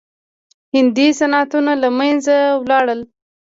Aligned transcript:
هندي 0.75 1.07
صنعتونه 1.19 1.71
له 1.81 1.89
منځه 1.99 2.35
لاړل. 2.69 2.99